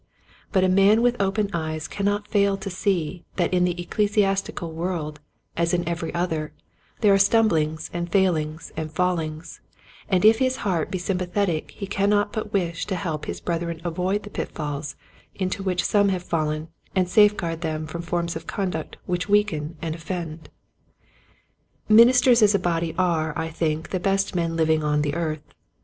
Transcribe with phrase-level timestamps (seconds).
[0.51, 5.19] But a man with open eyes cannot fail to see that in the ecclesiastical world,
[5.55, 6.53] as in every other,
[7.01, 9.61] there are stumblings and failings and fallings,
[10.09, 13.79] and if his heart be sym pathetic he cannot but wish to help his brethren
[13.83, 14.95] avoid the pitfalls
[15.35, 19.93] into which some have fallen and safeguard them from forms of conduct which weaken and
[19.93, 20.49] offend.
[21.87, 25.43] Ministers as a body are I think the best men living on the earth.